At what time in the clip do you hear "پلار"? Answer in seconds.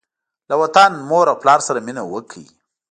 1.41-1.59